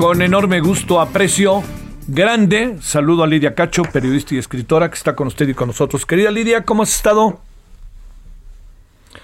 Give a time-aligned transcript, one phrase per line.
[0.00, 1.62] Con enorme gusto, aprecio
[2.08, 6.06] grande, saludo a Lidia Cacho, periodista y escritora que está con usted y con nosotros.
[6.06, 7.38] Querida Lidia, ¿cómo has estado?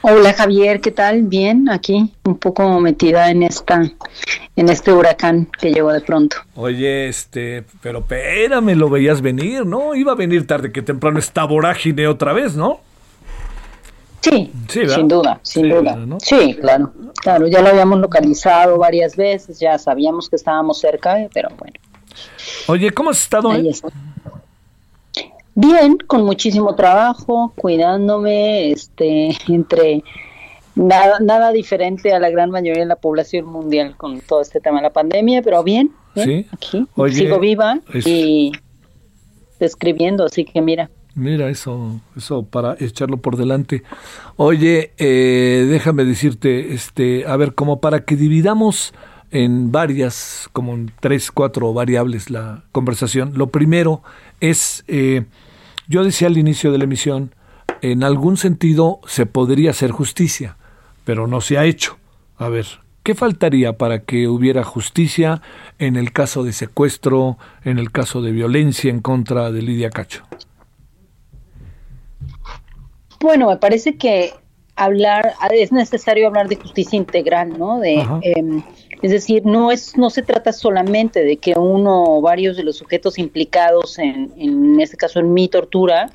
[0.02, 1.22] Hola Javier, ¿qué tal?
[1.22, 3.90] Bien, aquí un poco metida en esta,
[4.54, 6.36] en este huracán que llegó de pronto.
[6.56, 9.94] Oye, este, pero espérame, lo veías venir, ¿no?
[9.94, 12.80] Iba a venir tarde que temprano esta vorágine otra vez, ¿no?
[14.30, 14.50] Sí,
[14.88, 15.96] sin duda, sin Sí, duda.
[15.96, 16.18] ¿no?
[16.20, 21.30] Sí, claro, claro, ya lo habíamos localizado varias veces, ya sabíamos que estábamos cerca, eh,
[21.32, 21.74] pero bueno,
[22.68, 23.50] Oye, ¿cómo has estado?
[23.50, 23.70] ahí eh?
[23.70, 23.88] está.
[25.54, 30.02] Bien, con muchísimo trabajo, cuidándome, este, entre
[30.74, 34.78] nada, nada diferente a la gran mayoría de la población mundial con todo este tema
[34.78, 36.46] de la pandemia, pero bien, bien, Sí.
[36.52, 38.52] aquí, Oye, sigo viva es- y
[39.60, 40.90] escribiendo, así que mira.
[41.16, 43.82] Mira, eso, eso para echarlo por delante.
[44.36, 48.92] Oye, eh, déjame decirte, este, a ver, como para que dividamos
[49.30, 53.32] en varias, como en tres, cuatro variables la conversación.
[53.34, 54.02] Lo primero
[54.40, 55.24] es, eh,
[55.88, 57.34] yo decía al inicio de la emisión,
[57.80, 60.58] en algún sentido se podría hacer justicia,
[61.06, 61.96] pero no se ha hecho.
[62.36, 62.66] A ver,
[63.02, 65.40] ¿qué faltaría para que hubiera justicia
[65.78, 70.24] en el caso de secuestro, en el caso de violencia en contra de Lidia Cacho?
[73.20, 74.32] Bueno, me parece que
[74.76, 77.80] hablar, es necesario hablar de justicia integral, ¿no?
[77.80, 78.62] De, em,
[79.02, 82.76] es decir, no es, no se trata solamente de que uno o varios de los
[82.76, 86.10] sujetos implicados en, en este caso en mi tortura,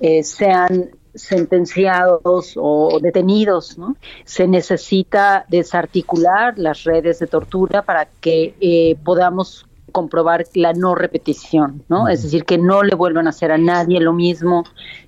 [0.00, 3.96] eh, sean sentenciados o detenidos, ¿no?
[4.24, 11.84] Se necesita desarticular las redes de tortura para que eh, podamos comprobar la no repetición,
[11.88, 12.08] ¿no?
[12.08, 14.64] Es decir, que no le vuelvan a hacer a nadie lo mismo,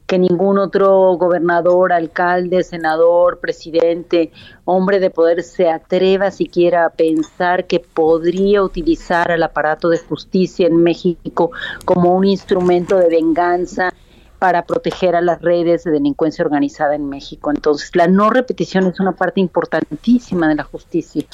[0.07, 4.31] que ningún otro gobernador, alcalde, senador, presidente,
[4.65, 10.67] hombre de poder se atreva siquiera a pensar que podría utilizar al aparato de justicia
[10.67, 11.51] en México
[11.85, 13.93] como un instrumento de venganza
[14.39, 17.51] para proteger a las redes de delincuencia organizada en México.
[17.51, 21.25] Entonces, la no repetición es una parte importantísima de la justicia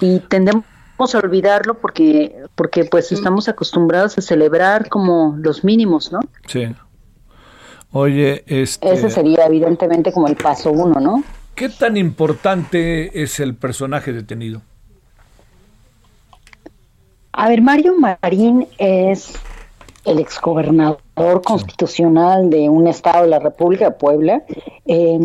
[0.00, 0.64] y tendemos
[0.98, 6.20] a olvidarlo porque porque pues estamos acostumbrados a celebrar como los mínimos, ¿no?
[6.46, 6.66] Sí.
[7.92, 11.22] Oye, este, Ese sería evidentemente como el paso uno, ¿no?
[11.58, 14.62] ¿qué tan importante es el personaje detenido?
[17.32, 19.32] A ver, Mario Marín es
[20.08, 24.42] el exgobernador constitucional de un estado de la República Puebla
[24.86, 25.18] eh,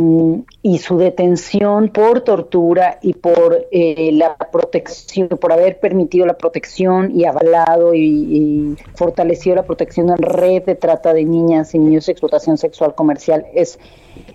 [0.61, 7.17] y su detención por tortura y por eh, la protección, por haber permitido la protección
[7.17, 12.05] y avalado y, y fortalecido la protección en red de trata de niñas y niños
[12.05, 13.79] de explotación sexual comercial es,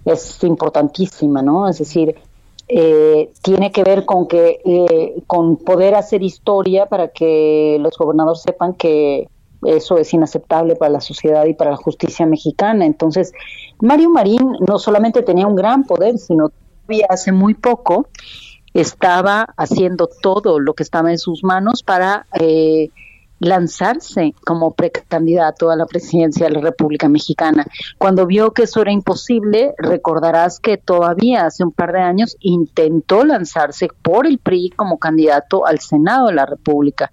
[0.04, 1.68] es importantísima, ¿no?
[1.68, 2.16] Es decir,
[2.70, 8.42] eh, tiene que ver con que eh, con poder hacer historia para que los gobernadores
[8.42, 9.28] sepan que
[9.64, 12.86] eso es inaceptable para la sociedad y para la justicia mexicana.
[12.86, 13.32] Entonces,
[13.80, 16.50] Mario Marín no solamente tenía un gran poder, sino
[16.86, 18.08] todavía hace muy poco
[18.74, 22.90] estaba haciendo todo lo que estaba en sus manos para eh,
[23.40, 27.66] lanzarse como precandidato a la presidencia de la República Mexicana.
[27.96, 33.24] Cuando vio que eso era imposible, recordarás que todavía hace un par de años intentó
[33.24, 37.10] lanzarse por el PRI como candidato al Senado de la República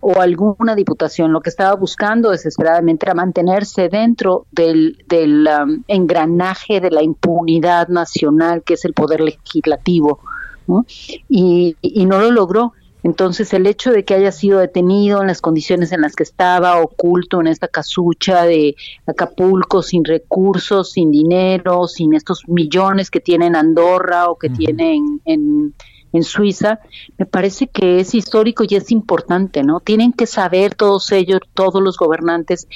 [0.00, 1.32] o alguna diputación.
[1.32, 7.88] Lo que estaba buscando desesperadamente era mantenerse dentro del, del um, engranaje de la impunidad
[7.88, 10.20] nacional que es el poder legislativo.
[10.66, 10.84] ¿no?
[11.28, 12.72] Y, y no lo logró.
[13.06, 16.80] Entonces el hecho de que haya sido detenido en las condiciones en las que estaba,
[16.80, 18.74] oculto en esta casucha de
[19.06, 24.96] Acapulco, sin recursos, sin dinero, sin estos millones que tiene en Andorra o que tiene
[24.96, 25.74] en, en,
[26.16, 26.80] en Suiza,
[27.18, 29.80] me parece que es histórico y es importante, ¿no?
[29.80, 32.66] Tienen que saber todos ellos, todos los gobernantes,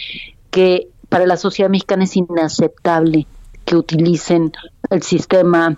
[0.51, 3.27] que para la sociedad mexicana es inaceptable
[3.65, 4.53] que utilicen
[4.91, 5.77] el sistema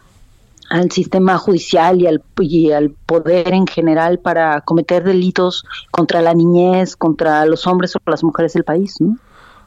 [0.71, 6.33] al sistema judicial y al, y al poder en general para cometer delitos contra la
[6.33, 9.19] niñez, contra los hombres o las mujeres del país, ¿no?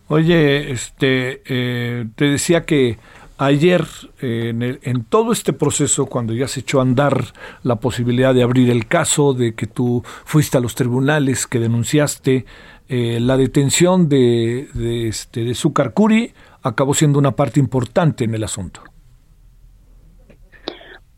[0.08, 2.98] Oye, este, eh, te decía que
[3.38, 3.86] Ayer,
[4.22, 7.34] en, todo este proceso, cuando ya se echó a andar
[7.64, 12.46] la posibilidad de abrir el caso, de que tú fuiste a los tribunales, que denunciaste,
[12.88, 18.44] eh, la detención de, de, este, de Zucarcuri acabó siendo una parte importante en el
[18.44, 18.82] asunto.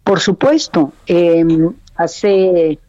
[0.03, 0.93] Por supuesto.
[1.05, 2.79] Em, hace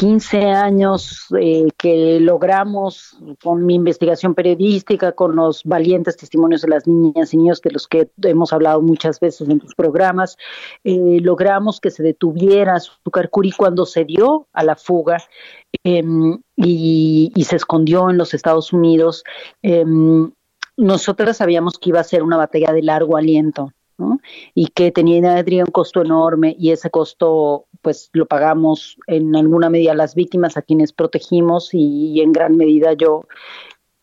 [0.00, 6.86] 15 años eh, que logramos con mi investigación periodística, con los valientes testimonios de las
[6.86, 10.38] niñas y niños de los que hemos hablado muchas veces en tus programas,
[10.84, 15.18] eh, logramos que se detuviera Zucarcuri cuando se dio a la fuga
[15.84, 19.22] em, y, se escondió en los Estados Unidos.
[19.60, 20.32] Em,
[20.78, 23.74] nosotras sabíamos que iba a ser una batalla de largo aliento,
[24.54, 29.94] y que tenía un costo enorme y ese costo pues lo pagamos en alguna medida
[29.94, 33.26] las víctimas a quienes protegimos y, en gran medida yo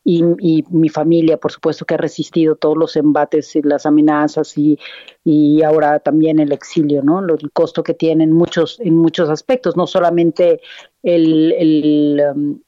[0.03, 4.79] y, mi familia, por supuesto, que ha resistido todos los embates y las amenazas y,
[5.25, 7.19] y ahora también el exilio, ¿no?
[7.19, 10.62] El costo que tiene en muchos, en muchos aspectos, no solamente
[11.03, 12.59] el, el, um,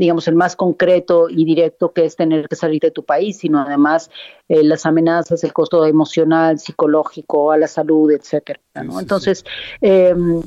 [0.00, 3.60] digamos, el más concreto y directo que es tener que salir de tu país, sino
[3.60, 4.10] además
[4.48, 8.60] eh, las amenazas, el costo emocional, psicológico, a la salud, etcétera.
[8.74, 9.44] Entonces,
[9.82, 10.40] em,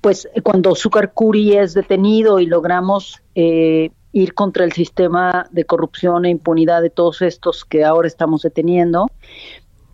[0.00, 6.24] pues cuando Zúcar Curi es detenido y logramos eh, ir contra el sistema de corrupción
[6.24, 9.10] e impunidad de todos estos que ahora estamos deteniendo,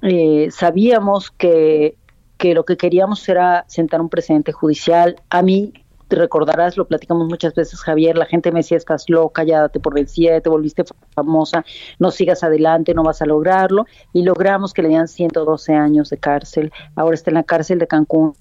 [0.03, 1.97] eh, sabíamos que,
[2.37, 5.17] que lo que queríamos era sentar un precedente judicial.
[5.31, 5.73] A mí
[6.09, 9.79] te recordarás, lo platicamos muchas veces, Javier, la gente me decía, estás loca, ya date
[9.79, 10.85] por vencida, te volviste
[11.15, 11.65] famosa,
[11.99, 16.17] no sigas adelante, no vas a lograrlo, y logramos que le dieran 112 años de
[16.17, 18.35] cárcel, ahora está en la cárcel de Cancún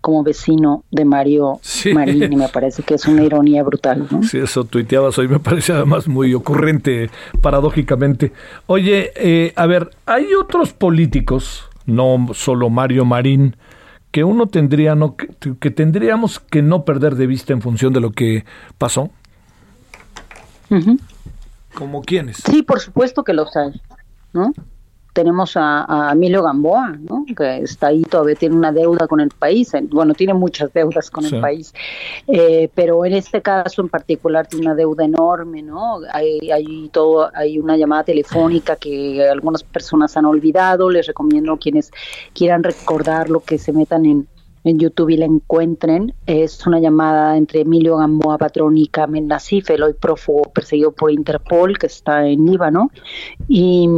[0.00, 1.60] como vecino de Mario
[1.92, 4.06] Marín y me parece que es una ironía brutal.
[4.10, 4.22] ¿no?
[4.22, 7.10] Sí, eso tuiteabas hoy, me parece además muy ocurrente,
[7.40, 8.32] paradójicamente.
[8.66, 13.56] Oye, eh, a ver, hay otros políticos, no solo Mario Marín,
[14.18, 18.10] que uno tendría no que, tendríamos que no perder de vista en función de lo
[18.10, 18.44] que
[18.76, 19.10] pasó?
[21.72, 22.38] ¿Como quiénes?
[22.38, 23.80] Sí, por supuesto que los hay,
[24.32, 24.52] ¿no?
[25.18, 27.24] Tenemos a, Emilio Gamboa, ¿no?
[27.36, 31.24] que está ahí, todavía tiene una deuda con el país, bueno, tiene muchas deudas con
[31.24, 31.74] el país,
[32.28, 35.98] eh, pero en este caso en particular tiene una deuda enorme, ¿no?
[36.12, 41.58] Hay, hay, todo, hay una llamada telefónica que algunas personas han olvidado, les recomiendo a
[41.58, 41.90] quienes
[42.32, 44.28] quieran recordarlo que se metan en,
[44.62, 46.14] en YouTube y la encuentren.
[46.26, 48.88] Es una llamada entre Emilio Gamboa Patrón y
[49.22, 52.92] Nasif, el hoy prófugo perseguido por Interpol, que está en Líbano.
[53.48, 53.88] Y,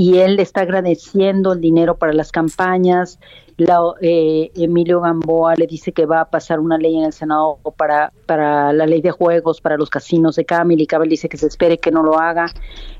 [0.00, 3.18] y él está agradeciendo el dinero para las campañas.
[3.60, 7.58] La, eh, Emilio Gamboa le dice que va a pasar una ley en el Senado
[7.76, 11.36] para, para la ley de juegos, para los casinos de Camil, y Camil dice que
[11.36, 12.46] se espere que no lo haga.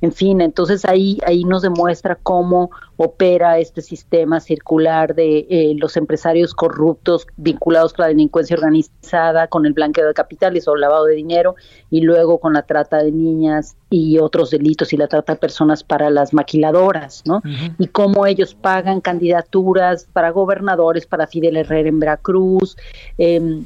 [0.02, 2.70] En fin, entonces ahí, ahí nos demuestra cómo
[3.02, 9.64] opera este sistema circular de eh, los empresarios corruptos vinculados con la delincuencia organizada, con
[9.64, 11.54] el blanqueo de capitales o lavado de dinero
[11.88, 15.82] y luego con la trata de niñas y otros delitos y la trata de personas
[15.82, 17.42] para las maquiladoras, ¿no?
[17.78, 22.76] Y cómo ellos pagan candidaturas para gobernadores, para Fidel Herrera en Veracruz,
[23.19, 23.62] eh,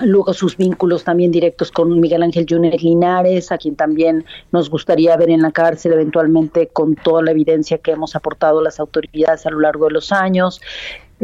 [0.00, 5.16] Luego sus vínculos también directos con Miguel Ángel Júnior Linares, a quien también nos gustaría
[5.16, 9.50] ver en la cárcel eventualmente con toda la evidencia que hemos aportado las autoridades a
[9.50, 10.60] lo largo de los años.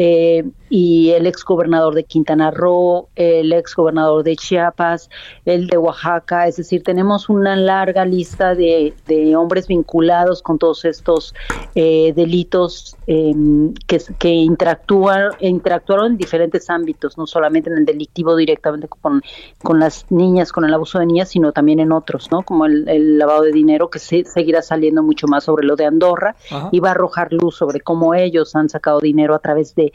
[0.03, 5.11] Eh, y el ex gobernador de Quintana Roo, el ex gobernador de Chiapas,
[5.45, 8.95] el de Oaxaca, es decir, tenemos una larga lista de,
[9.37, 11.35] hombres vinculados con todos estos
[11.75, 18.37] eh, delitos em, que, que interactúan, interactuaron en diferentes ámbitos, no solamente en el delictivo
[18.37, 19.23] directamente con,
[19.63, 22.43] con las niñas, con el abuso de niñas, sino también en otros, ¿no?
[22.43, 26.37] Como el, lavado de dinero, que se, seguirá saliendo mucho más sobre lo de Andorra
[26.71, 29.90] y va a arrojar luz sobre cómo ellos han sacado dinero a través de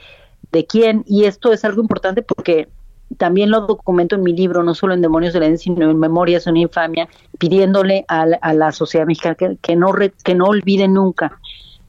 [0.51, 1.03] de quién.
[1.07, 2.67] Y esto es algo importante porque
[3.17, 5.99] también lo documento en mi libro, no solo en Demonios de la Edén, sino en
[5.99, 11.39] Memorias de una infamia, pidiéndole a, la sociedad mexicana que, no que no olvide nunca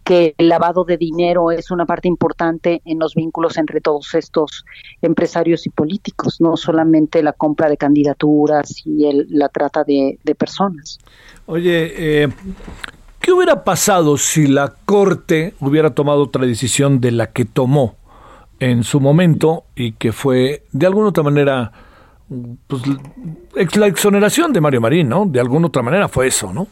[0.07, 4.65] que el lavado de dinero es una parte importante en los vínculos entre todos estos
[5.03, 11.01] empresarios y políticos, no solamente la compra de candidaturas y el, la trata de, personas.
[11.47, 12.29] Oye, eh,
[13.27, 17.97] ¿qué hubiera pasado si la Corte hubiera tomado otra decisión de la que tomó?
[18.61, 21.73] en su momento y que fue de alguna otra manera
[22.67, 22.83] pues,
[23.77, 25.27] la exoneración de Mario Marín, ¿no?
[25.27, 26.67] De alguna otra manera fue eso, ¿no?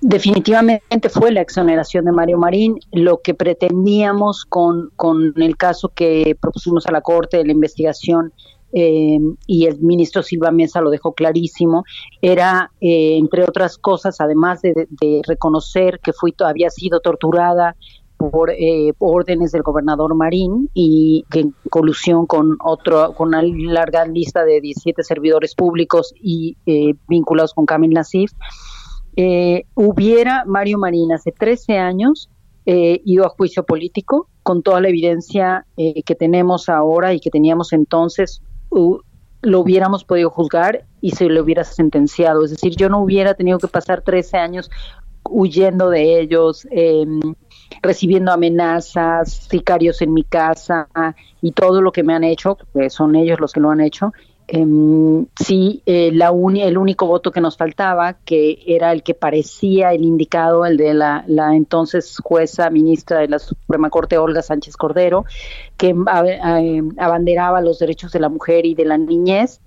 [0.00, 2.78] Definitivamente fue la exoneración de Mario Marín.
[2.92, 8.32] Lo que pretendíamos con, con el caso que propusimos a la Corte de la investigación
[8.76, 11.84] eh, y el ministro Silva Mesa lo dejó clarísimo,
[12.20, 14.74] era, eh, entre otras cosas, además de,
[15.28, 17.76] reconocer que fui, había sido torturada
[18.16, 24.06] por eh, órdenes del gobernador Marín y que en colusión con otro con una larga
[24.06, 26.56] lista de 17 servidores públicos y
[27.06, 28.32] vinculados con Kamil Nasif,
[29.74, 32.28] hubiera Mario Marín hace 13 años
[32.64, 38.42] ido a juicio político con toda la evidencia que tenemos ahora y que teníamos entonces
[39.42, 42.44] lo hubiéramos podido juzgar y se lo hubiera sentenciado.
[42.44, 44.70] Es decir, yo no hubiera tenido que pasar 13 años
[45.28, 47.20] huyendo de ellos, em,
[47.82, 50.88] recibiendo amenazas, sicarios en mi casa
[51.40, 54.12] y todo lo que me han hecho, que son ellos los que lo han hecho,
[54.46, 59.92] eh, sí, eh, la el único voto que nos faltaba, que era el que parecía
[59.92, 61.24] el indicado, el de la,
[61.54, 65.24] entonces jueza ministra de la Suprema Corte, Olga Sánchez Cordero,
[65.78, 69.60] que eh, abanderaba los derechos de la mujer y de la niñez,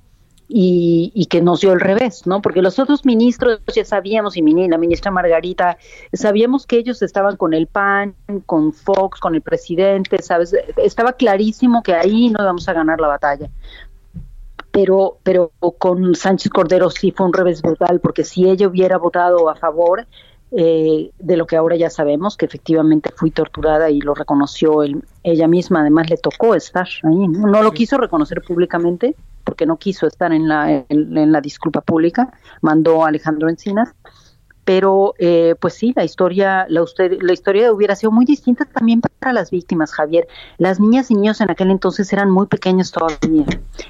[0.49, 2.41] y, que nos dio el revés, ¿no?
[2.41, 5.77] Porque los otros ministros ya sabíamos, y la ministra Margarita,
[6.13, 8.15] sabíamos que ellos estaban con el PAN,
[8.45, 10.55] con Fox, con el presidente, ¿sabes?
[10.77, 13.49] Estaba clarísimo que ahí no íbamos a ganar la batalla
[14.77, 19.49] pero, pero con Sánchez Cordero sí fue un revés brutal, porque si ella hubiera votado
[19.49, 20.05] a favor
[20.51, 24.83] eh, de lo que ahora ya sabemos, que efectivamente fui torturada y lo reconoció
[25.23, 30.05] ella misma, además le tocó estar ahí, no, lo quiso reconocer públicamente, porque no quiso
[30.05, 32.31] estar en la, en la disculpa pública,
[32.61, 33.95] mandó a Alejandro Encinas,
[34.67, 38.99] pero eh, pues sí, la historia, la, usted, la historia hubiera sido muy distinta también
[38.99, 40.27] para las víctimas, Javier.
[40.57, 43.45] Las niñas y niños en aquel entonces eran muy pequeños todavía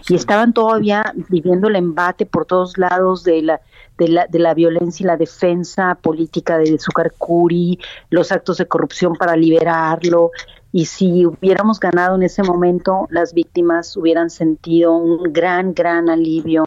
[0.08, 3.62] y estaban todavía viviendo el embate por todos lados de la,
[3.98, 6.78] de la, de la violencia y la defensa política de
[7.18, 7.80] Curi,
[8.12, 10.30] los actos de corrupción para liberarlo.
[10.72, 16.66] Y si hubiéramos ganado en ese momento, las víctimas hubieran sentido un gran, gran alivio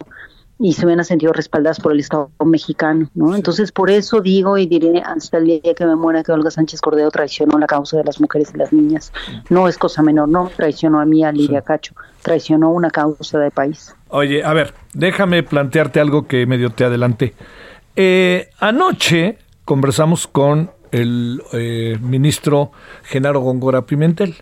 [0.61, 3.35] y se hubieran sentido respaldadas por el Estado mexicano, ¿no?
[3.35, 6.81] Entonces, por eso digo y diré hasta el día que me muera que Olga Sánchez
[6.81, 9.11] Cordero traicionó la causa de las mujeres y las niñas.
[9.49, 13.49] No es cosa menor, no traicionó a mí, a Lidia Cacho, traicionó una causa de
[13.49, 13.95] país.
[14.09, 17.33] Oye, a ver, déjame plantearte algo que medio te adelante.
[17.95, 22.71] Eh, anoche conversamos con el eh, ministro
[23.03, 24.35] Genaro Góngora Pimentel.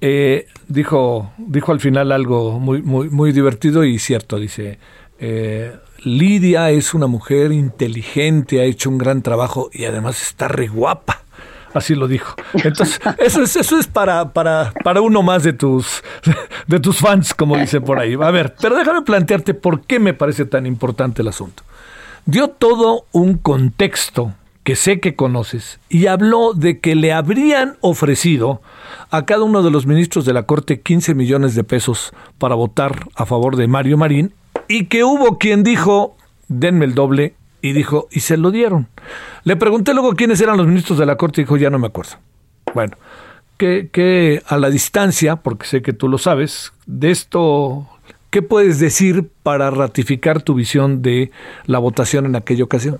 [0.00, 4.80] Eh, dijo, dijo al final algo muy, muy, muy divertido y cierto, dice,
[5.24, 10.66] eh, Lidia es una mujer inteligente, ha hecho un gran trabajo y además está re
[10.66, 11.22] guapa.
[11.72, 12.34] Así lo dijo.
[12.54, 16.02] Entonces, eso es, eso es para, para, para uno más de tus,
[16.66, 18.14] de tus fans, como dice por ahí.
[18.20, 21.62] A ver, pero déjame plantearte por qué me parece tan importante el asunto.
[22.26, 28.60] Dio todo un contexto que sé que conoces y habló de que le habrían ofrecido
[29.10, 33.06] a cada uno de los ministros de la Corte 15 millones de pesos para votar
[33.14, 34.34] a favor de Mario Marín
[34.72, 36.16] y que hubo quien dijo,
[36.48, 38.88] denme el doble, y dijo, y se lo dieron.
[39.44, 41.88] Le pregunté luego quiénes eran los ministros de la Corte y dijo, ya no me
[41.88, 42.12] acuerdo.
[42.72, 42.96] Bueno,
[43.58, 47.86] que, que a la distancia, porque sé que tú lo sabes, de esto,
[48.30, 51.30] ¿qué puedes decir para ratificar tu visión de
[51.66, 52.96] la votación en aquella ocasión?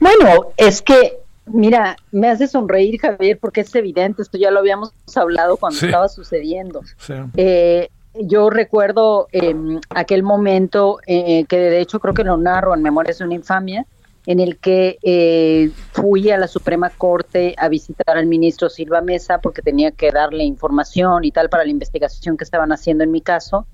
[0.00, 4.92] Bueno, es que, mira, me hace sonreír, Javier, porque es evidente, esto ya lo habíamos
[5.14, 6.80] hablado cuando estaba sucediendo.
[6.98, 7.14] Sí.
[7.36, 12.82] Eh, yo recuerdo em, aquel momento eh, que de hecho creo que lo narro en
[12.82, 13.86] Memorias de una infamia,
[14.26, 19.38] en el que eh, fui a la Suprema Corte a visitar al ministro Silva Mesa
[19.40, 23.22] porque tenía que darle información y tal para la investigación que estaban haciendo en mi
[23.22, 23.66] caso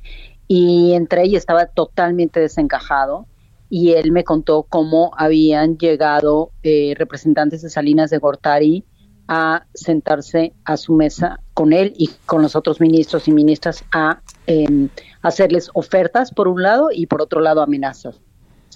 [0.47, 3.27] y entré y estaba totalmente desencajado
[3.69, 8.85] y él me contó cómo habían llegado eh, representantes de Salinas de Gortari
[9.29, 14.23] a sentarse a su mesa con él y con los otros ministros y ministras a
[14.47, 14.89] em,
[15.23, 18.21] hacerles ofertas por un lado y por otro lado amenazas.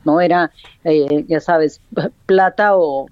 [0.04, 0.50] No era,
[0.84, 1.80] eh, ya sabes,
[2.26, 3.06] plata o,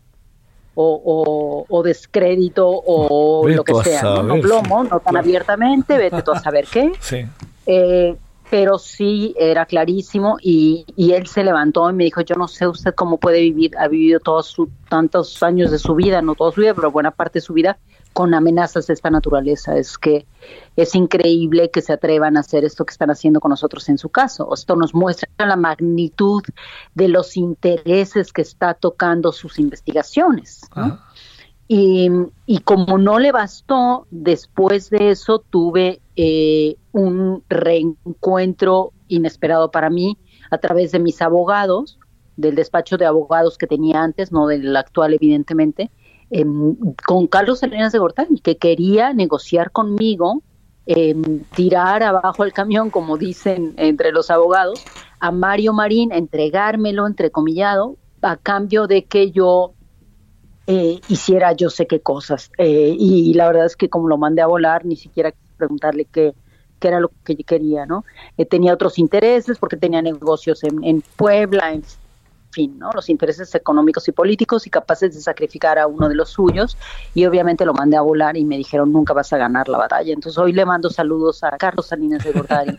[0.75, 4.41] o, descrédito o lo que sea, ¿no?
[4.41, 6.93] plomo, no tan abiertamente, vete tú a saber qué.
[7.01, 7.27] Sí.
[7.67, 8.17] Eh,
[8.51, 12.67] pero sí era clarísimo y, y, él se levantó y me dijo, yo no sé
[12.67, 16.53] usted cómo puede vivir, ha vivido todos sus tantos años de su vida, no toda
[16.53, 17.79] su vida, pero buena parte de su vida
[18.13, 19.77] con amenazas de esta naturaleza.
[19.77, 20.27] Es que
[20.77, 24.09] es increíble que se atrevan a hacer esto que están haciendo con nosotros en su
[24.09, 24.53] caso.
[24.53, 26.43] Esto nos muestra la magnitud
[26.95, 30.63] de los intereses que está tocando sus investigaciones.
[31.71, 40.17] Y, como no le bastó, después de eso tuve eh, un reencuentro inesperado para mí
[40.51, 41.99] a través de mis abogados,
[42.37, 45.91] del despacho de abogados que tenía antes, no del actual evidentemente,
[46.31, 46.75] em,
[47.07, 50.43] con Carlos Salinas de Gortari, que quería negociar conmigo
[50.87, 54.83] em, tirar abajo el camión, como dicen entre los abogados,
[55.21, 59.75] a Mario Marín, entregármelo, entrecomillado, a cambio de que yo
[60.71, 62.53] eh, hiciera yo sé qué cosas.
[62.59, 66.35] Eh, y, la verdad es que como lo mandé a volar, ni siquiera preguntarle qué,
[66.79, 68.05] qué era lo que yo quería, ¿no?
[68.37, 71.83] Eh, tenía otros intereses porque tenía negocios en, en Puebla, en
[72.51, 72.91] fin, ¿no?
[72.93, 76.77] Los intereses económicos y políticos y capaces de sacrificar a uno de los suyos.
[77.15, 80.13] Y obviamente lo mandé a volar y me dijeron, nunca vas a ganar la batalla.
[80.13, 82.77] Entonces hoy le mando saludos a Carlos Salinas de Gortari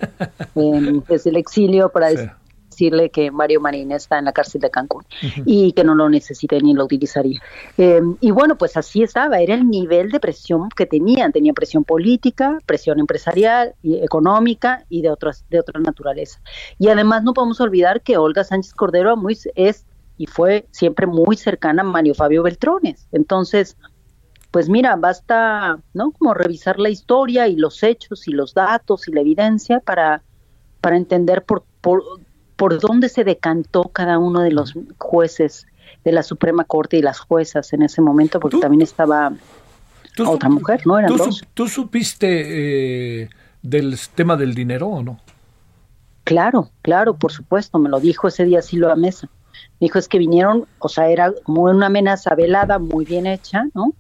[1.08, 2.12] desde el exilio para
[2.80, 5.04] decirle que Mario Marín está en la cárcel de Cancún
[5.46, 7.42] y que no lo necesite ni lo utilizaría.
[7.78, 11.84] Em, y bueno, pues así estaba, era el nivel de presión que tenían, tenía presión
[11.84, 16.40] política, presión empresarial, y económica y de otras de otra naturaleza.
[16.78, 19.86] Y además no podemos olvidar que Olga Sánchez Cordero muy, es
[20.18, 23.08] y fue siempre muy cercana a Mario Fabio Beltrones.
[23.12, 23.78] Entonces,
[24.52, 26.12] pues mira, basta, ¿no?
[26.12, 30.24] Como revisar la historia y los hechos y los datos y la evidencia para,
[30.82, 32.04] para entender por, por
[32.60, 35.66] por dónde se decantó cada uno de los jueces
[36.04, 39.32] de la Suprema Corte y las juezas en ese momento, porque también estaba
[40.28, 41.00] otra mujer, ¿no?
[41.00, 43.30] Eran tú, ¿Tú supiste eh,
[43.62, 45.20] del tema del dinero o no?
[46.26, 49.30] Claro, claro, por supuesto, me lo dijo ese día Silvia Mesa.
[49.80, 53.68] Me dijo, es que vinieron, o sea, era como una amenaza velada, muy bien hecha,
[53.74, 53.94] ¿no?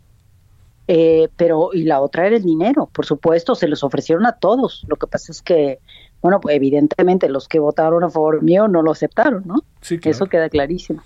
[0.90, 4.84] Eh, pero, y la otra era el dinero, por supuesto, se los ofrecieron a todos.
[4.90, 5.80] Lo que pasa es que
[6.22, 9.64] bueno, pues evidentemente los que votaron a favor mío no lo aceptaron, ¿no?
[9.82, 11.02] Sí, Eso queda clarísimo.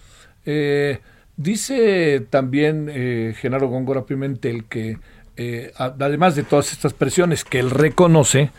[0.46, 1.00] Eh,
[1.38, 4.98] dice también eh, Genaro Góngora Pimentel que
[5.38, 8.52] eh, además de todas estas presiones que él reconoce,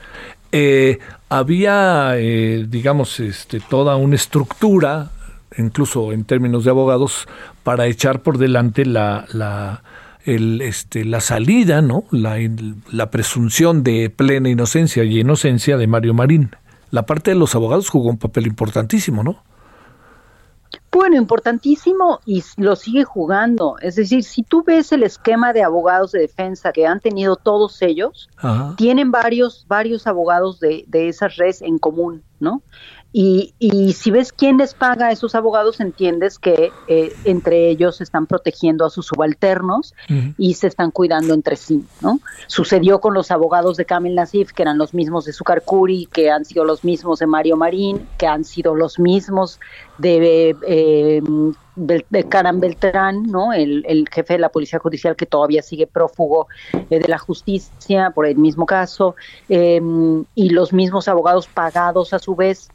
[1.29, 5.11] había, digamos, este, toda una estructura,
[5.59, 7.27] incluso en términos de abogados,
[7.65, 9.83] para echar por delante la, la
[10.25, 12.05] el, este, la salida, ¿no?
[12.11, 12.37] La,
[12.91, 16.51] la presunción de plena inocencia y inocencia de Mario Marín.
[16.91, 19.43] La parte de los abogados jugó un papel importantísimo, ¿no?
[20.91, 23.77] Bueno, importantísimo y lo sigue jugando.
[23.81, 27.83] Es decir, si tú ves el esquema de abogados de defensa que han tenido todos
[27.83, 28.31] ellos,
[28.77, 32.63] tienen varios, varios abogados de, de esas redes en común, ¿no?
[33.17, 38.01] Y, y, si ves quién les paga a esos abogados, entiendes que eh, entre ellos
[38.01, 39.95] están protegiendo a sus subalternos
[40.37, 42.19] y se están cuidando entre sí, ¿no?
[42.49, 46.45] Sucedió con los abogados de Kamel Nasif, que eran los mismos de Sucarcuri, que han
[46.45, 49.61] sido los mismos de Mario Marín, que han sido los mismos
[49.99, 51.23] de, eh,
[51.77, 52.05] de
[52.55, 53.53] Beltrán, ¿no?
[53.53, 58.11] El, el, jefe de la Policía Judicial que todavía sigue prófugo eh, de la justicia
[58.11, 59.15] por el mismo caso,
[59.49, 62.71] em, y los mismos abogados pagados a su vez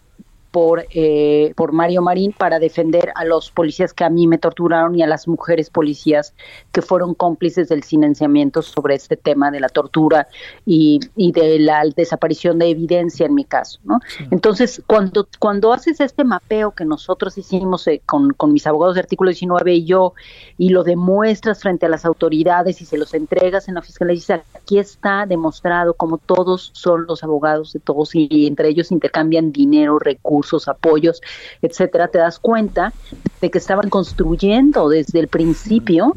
[0.52, 4.96] por, eh, por Mario Marín para defender a los policías que a mí me torturaron
[4.96, 6.34] y a las mujeres policías
[6.72, 10.28] que fueron cómplices del silenciamiento sobre este tema de la tortura
[10.66, 13.80] y, y de la desaparición de evidencia en mi caso.
[13.84, 14.00] ¿no?
[14.32, 19.02] Entonces, cuando, cuando haces este mapeo que nosotros hicimos eh, con, con mis abogados de
[19.02, 20.14] artículo 19 y yo,
[20.58, 24.42] y lo demuestras frente a las autoridades y se los entregas en la fiscalía, dice,
[24.56, 30.00] aquí está demostrado como todos son los abogados de todos y entre ellos intercambian dinero,
[30.00, 31.22] recursos, apoyos,
[31.62, 32.94] etcétera, te das cuenta
[33.42, 36.16] de que estaban construyendo desde el principio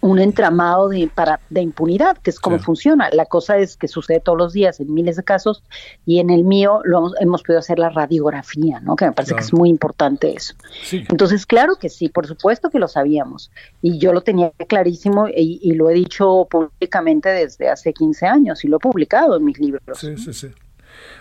[0.00, 3.08] un entramado de, para, de impunidad, que es como funciona.
[3.12, 5.62] La cosa es que sucede todos los días en miles de casos
[6.04, 8.96] y en el mío lo hemos, podido hacer la radiografía, ¿no?
[8.96, 10.54] Que me parece que es muy importante eso.
[10.92, 13.50] Entonces, claro que sí, por supuesto que lo sabíamos
[13.82, 18.68] y yo lo tenía clarísimo y, lo he dicho públicamente desde hace 15 años y
[18.68, 19.82] lo he publicado en mis libros.
[19.98, 20.48] Sí, sí, sí.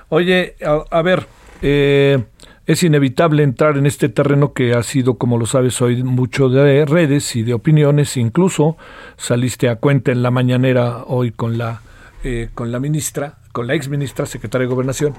[0.08, 1.28] Oye, a ver,
[1.62, 2.24] eh,
[2.66, 6.86] es inevitable entrar en este terreno que ha sido, como lo sabes hoy, mucho de
[6.86, 8.18] redes y de opiniones.
[8.18, 8.76] Incluso
[9.18, 11.82] saliste a cuenta en la mañanera hoy con la,
[12.24, 15.14] eh, con la ministra, con la ex ministra, secretaria de Gobernación.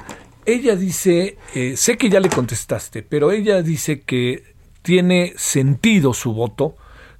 [0.44, 6.35] Ella dice, eh, sé que ya le contestaste, pero ella dice que tiene sentido su
[6.35, 6.75] voto,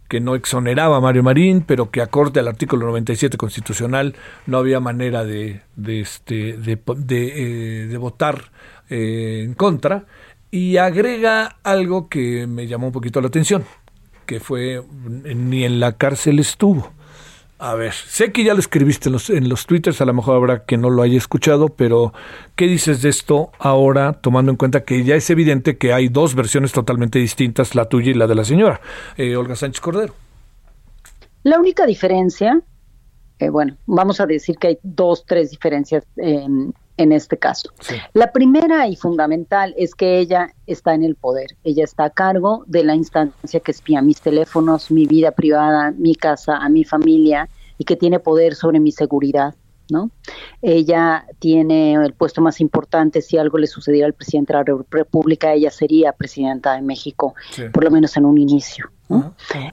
[0.09, 4.15] que no exoneraba a Mario Marín, pero que acorde al artículo 97 constitucional
[4.47, 8.53] no había manera de, este, de, de votar
[8.89, 10.07] eh, en contra
[10.51, 13.65] y agrega algo que me llamó un poquito la atención,
[14.27, 16.93] que fue ni en la cárcel estuvo.
[17.59, 20.37] A ver, sé que ya lo escribiste en los, en los twitters, a lo mejor
[20.37, 22.13] habrá que no lo haya escuchado, pero
[22.55, 26.35] ¿qué dices de esto ahora, tomando en cuenta que ya es evidente que hay dos
[26.35, 28.83] versiones totalmente distintas, la tuya y la de la señora,
[29.17, 30.15] eh, Olga Sánchez Cordero?
[31.45, 32.61] La única diferencia,
[33.39, 36.05] eh, bueno, vamos a decir que hay dos, tres diferencias
[36.97, 37.71] en este caso.
[38.13, 42.65] La primera y fundamental es que ella está en el poder, ella está a cargo
[42.67, 47.49] de la instancia que espía mis teléfonos, mi vida privada, mi casa, a mi familia
[47.79, 49.55] y que tiene poder sobre mi seguridad.
[49.91, 50.11] ¿No?
[50.63, 55.53] Ella tiene el puesto más importante, si algo le sucediera al presidente de la República,
[55.53, 57.35] ella sería presidenta de México,
[57.73, 58.91] por lo menos en un inicio.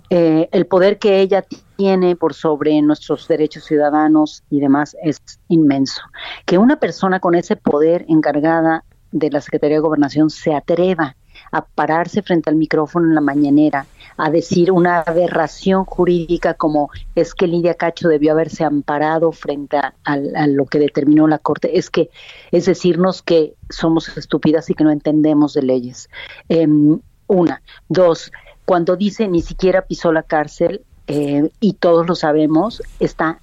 [0.09, 1.43] Eh, el poder que ella
[1.75, 6.01] tiene por sobre nuestros derechos ciudadanos y demás es inmenso.
[6.45, 11.15] Que una persona con ese poder encargada de la Secretaría de Gobernación se atreva
[11.51, 13.85] a pararse frente al micrófono en la mañanera
[14.17, 20.17] a decir una aberración jurídica como es que Lidia Cacho debió haberse amparado frente a,
[20.47, 22.09] lo que determinó la Corte, es que
[22.51, 26.09] es decirnos que somos estúpidas y que no entendemos de leyes.
[26.49, 27.61] Em, una.
[27.89, 28.31] Dos,
[28.65, 33.39] cuando dice ni siquiera pisó la cárcel, eh, y todos lo sabemos, está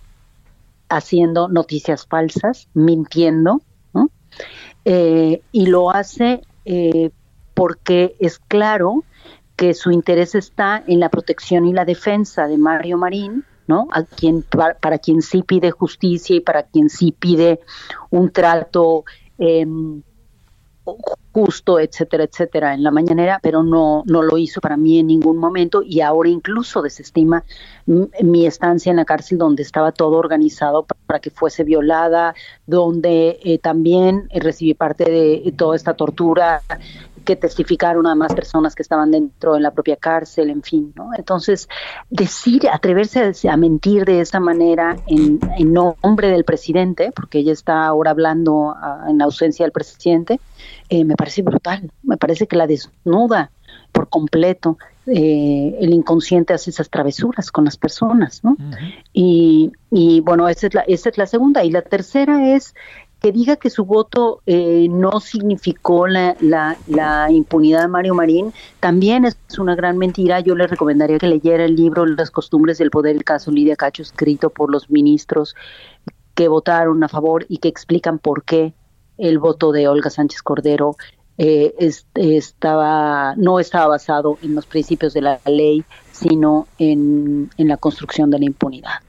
[0.88, 3.62] haciendo noticias falsas, mintiendo,
[4.84, 7.10] eh, y lo hace eh,
[7.60, 9.04] porque es claro
[9.54, 13.86] que su interés está en la protección y la defensa de Mario Marín, ¿no?
[13.92, 17.60] A quien, para, quien sí pide justicia y para quien sí pide
[18.08, 19.04] un trato
[19.36, 20.00] em,
[21.32, 25.36] justo, etcétera, etcétera, en la mañanera, pero no, no lo hizo para mí en ningún
[25.36, 27.44] momento y ahora incluso desestima
[27.86, 32.34] mi estancia en la cárcel donde estaba todo organizado para que fuese violada,
[32.66, 36.62] donde eh, también recibí parte de toda esta tortura
[37.24, 41.10] que testificaron a más personas que estaban dentro de la propia cárcel, en fin, ¿no?
[41.16, 41.68] Entonces,
[42.08, 45.38] decir, atreverse a, mentir de esa manera en,
[45.72, 50.40] nombre del presidente, porque ella está ahora hablando ah, en ausencia del presidente,
[50.88, 53.50] eh, me parece brutal, me parece que la desnuda
[53.92, 54.78] por completo.
[55.06, 58.56] Eh, el inconsciente hace esas travesuras con las personas, ¿no?
[59.12, 61.64] y, y, bueno, esa es, la, esa es la segunda.
[61.64, 62.74] Y la tercera es
[63.20, 69.24] que diga que su voto eh, no significó la, la, impunidad de Mario Marín también
[69.26, 70.40] es una gran mentira.
[70.40, 74.02] Yo le recomendaría que leyera el libro Las costumbres del poder, el caso Lidia Cacho,
[74.02, 75.54] escrito por los ministros
[76.34, 78.72] que votaron a favor y que explican por qué
[79.18, 80.96] el voto de Olga Sánchez Cordero
[81.36, 81.74] eh,
[82.14, 88.30] estaba no estaba basado en los principios de la ley, sino en, en la construcción
[88.30, 89.00] de la impunidad.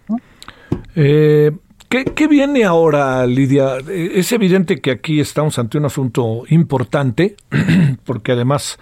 [0.95, 1.51] Eh,
[1.91, 3.79] ¿Qué, viene ahora, Lidia?
[3.89, 7.35] Es evidente que aquí estamos ante un asunto importante,
[8.05, 8.79] porque además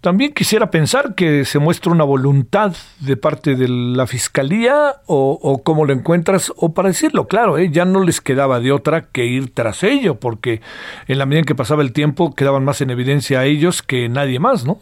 [0.00, 5.62] también quisiera pensar que se muestra una voluntad de parte de la Fiscalía o, o
[5.62, 7.70] cómo lo encuentras, o para decirlo claro, ¿eh?
[7.70, 10.60] ya no les quedaba de otra que ir tras ello, porque
[11.06, 14.08] en la medida en que pasaba el tiempo quedaban más en evidencia a ellos que
[14.08, 14.80] nadie más, ¿no?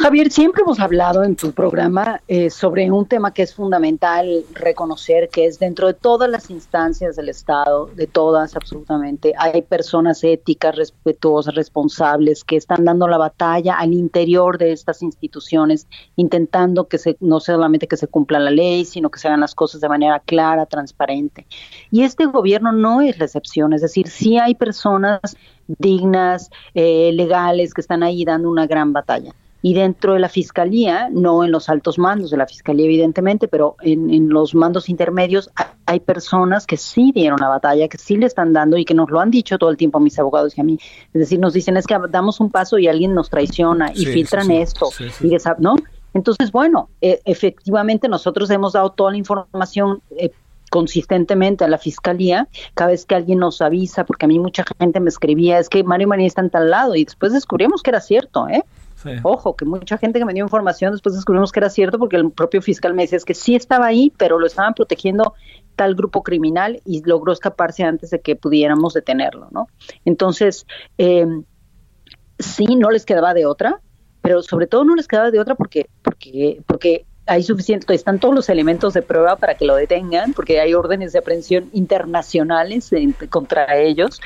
[0.00, 5.28] Javier, siempre hemos hablado en tu programa eh, sobre un tema que es fundamental reconocer,
[5.28, 10.74] que es dentro de todas las instancias del Estado, de todas absolutamente, hay personas éticas,
[10.74, 15.86] respetuosas, responsables, que están dando la batalla al interior de estas instituciones,
[16.16, 19.54] intentando que se, no solamente que se cumpla la ley, sino que se hagan las
[19.54, 21.46] cosas de manera clara, transparente.
[21.90, 25.20] Y este gobierno no es la excepción, es decir, sí hay personas
[25.66, 31.08] dignas, eh, legales, que están ahí dando una gran batalla y dentro de la fiscalía,
[31.10, 35.50] no en los altos mandos de la fiscalía evidentemente, pero en, los mandos intermedios
[35.86, 39.10] hay personas que sí dieron la batalla, que sí le están dando y que nos
[39.10, 40.78] lo han dicho todo el tiempo a mis abogados y a mí.
[41.12, 44.50] Es decir, nos dicen es que damos un paso y alguien nos traiciona y filtran
[44.50, 44.88] esto
[45.20, 45.76] y ¿no?
[46.14, 50.30] Entonces, bueno, e, efectivamente nosotros hemos dado toda la información eh,
[50.70, 55.00] consistentemente a la fiscalía cada vez que alguien nos avisa, porque a mí mucha gente
[55.00, 58.00] me escribía, es que Mario María está en tal lado y después descubrimos que era
[58.00, 58.64] cierto, ¿eh?
[59.22, 62.30] Ojo, que mucha gente que me dio información después descubrimos que era cierto porque el
[62.30, 65.34] propio fiscal me decía es que sí estaba ahí, pero lo estaban protegiendo
[65.76, 69.68] tal grupo criminal y logró escaparse antes de que pudiéramos detenerlo, ¿no?
[70.04, 70.66] Entonces,
[70.98, 71.26] eh,
[72.38, 73.80] sí, no les quedaba de otra,
[74.22, 78.34] pero sobre todo no les quedaba de otra porque, porque, porque hay suficiente, están todos
[78.34, 82.90] los elementos de prueba para que lo detengan, porque hay órdenes de aprehensión internacionales
[83.28, 84.20] contra ellos.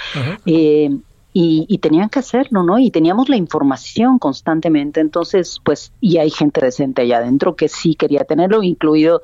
[1.37, 2.79] Y, tenían que hacerlo, ¿no?
[2.79, 7.97] Y teníamos la información constantemente, entonces, pues, y hay gente decente allá adentro que sí
[7.97, 9.21] quería tenerlo, incluido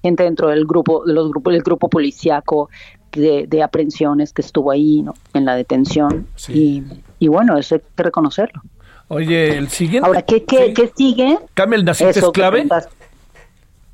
[0.00, 2.70] gente dentro del grupo, de los grupos, del grupo policíaco
[3.10, 5.14] de, de aprehensiones que estuvo ahí, ¿no?
[5.34, 6.28] En la detención.
[6.48, 6.84] Y,
[7.18, 8.62] y bueno, eso hay que reconocerlo.
[9.08, 10.06] Oye, el siguiente.
[10.06, 11.38] Ahora, ¿qué, qué, ¿qué sigue?
[11.54, 12.68] ¿Camel Nasif es clave?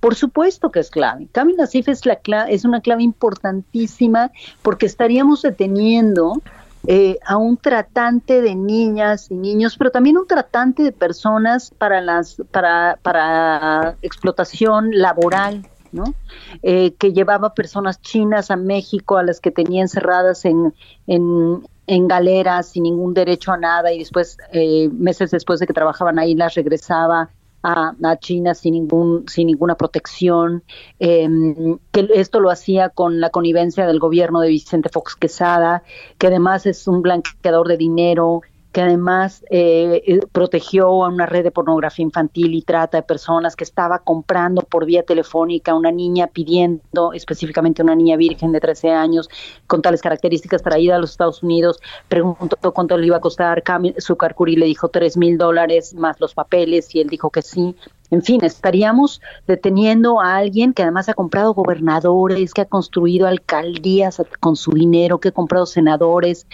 [0.01, 1.29] Por supuesto que es clave.
[1.33, 6.43] Camel Nasif es, la es una clave importantísima porque estaríamos deteniendo
[6.87, 12.01] eh, a un tratante de niñas y niños, pero también un tratante de personas para
[12.01, 16.15] las para, para explotación laboral, ¿no?
[16.63, 20.75] Eh, que llevaba personas chinas a México, a las que tenía encerradas en,
[21.07, 25.73] en, en galeras sin ningún derecho a nada y después, eh, meses después de que
[25.73, 27.31] trabajaban ahí, las regresaba
[27.65, 30.63] a, China sin, ningún, sin ninguna protección,
[30.99, 35.83] em, que esto lo hacía con la connivencia del gobierno de Vicente Fox Quesada,
[36.19, 38.43] que además es un blanqueador de dinero,
[38.75, 43.55] que además eh, eh, protegió a una red de pornografía infantil y trata de personas,
[43.55, 48.91] que estaba comprando por vía telefónica una niña pidiendo, específicamente una niña virgen de 13
[48.91, 49.31] años,
[49.69, 53.63] con tales características traída a los Estados Unidos, preguntó cuánto le iba a costar,
[53.99, 57.77] su Curi le dijo 3 mil dólares más los papeles y él dijo que sí.
[58.11, 64.21] En fin, estaríamos deteniendo a alguien que además ha comprado gobernadores, que ha construido alcaldías
[64.41, 66.49] con su dinero, que ha comprado senadores.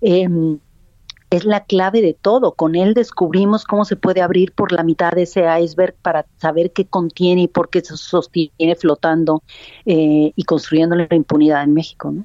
[0.00, 0.28] Eh,
[1.30, 2.52] es la clave de todo.
[2.52, 6.72] Con él descubrimos cómo se puede abrir por la mitad de ese iceberg para saber
[6.72, 9.42] qué contiene y por qué se sostiene flotando
[9.86, 12.10] eh, y construyendo la impunidad en México.
[12.10, 12.24] ¿no?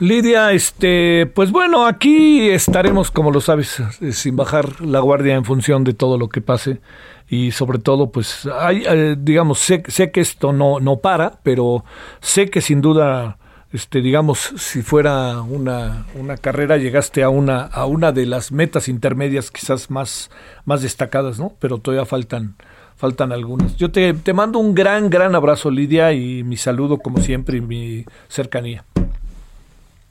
[0.00, 5.84] Lidia, este, pues bueno, aquí estaremos, como lo sabes, sin bajar la guardia en función
[5.84, 6.80] de todo lo que pase
[7.28, 11.84] y sobre todo, pues, hay, eh, digamos, sé, sé que esto no, no para, pero
[12.20, 13.38] sé que sin duda
[13.74, 18.86] este, digamos, si fuera una, una carrera, llegaste a una, a una de las metas
[18.86, 20.30] intermedias quizás más,
[20.64, 21.54] más destacadas, ¿no?
[21.58, 22.54] Pero todavía faltan,
[22.94, 23.76] faltan algunas.
[23.76, 27.62] Yo te, te mando un gran, gran abrazo, Lidia, y mi saludo, como siempre, y
[27.62, 28.84] mi cercanía.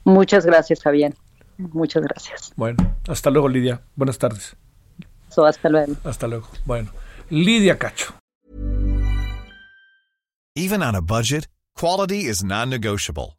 [0.04, 1.14] Muchas gracias, Fabián.
[1.56, 2.52] Muchas gracias.
[2.56, 3.80] Bueno, hasta luego, Lidia.
[3.96, 4.56] Buenas tardes.
[5.38, 5.94] hasta luego.
[6.04, 6.48] Hasta luego.
[6.66, 6.90] Bueno,
[7.30, 8.12] Lidia Cacho.
[10.54, 13.38] Even on a budget, quality is non-negotiable.